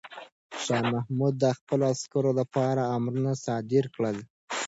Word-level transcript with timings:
شاه 0.63 0.83
محمود 0.93 1.33
د 1.43 1.45
خپلو 1.57 1.83
عسکرو 1.93 2.31
لپاره 2.39 2.81
امرونه 2.97 3.31
صادر 3.45 3.85
کړل. 3.95 4.17